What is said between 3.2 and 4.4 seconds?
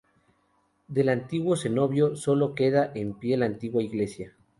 la antigua iglesia.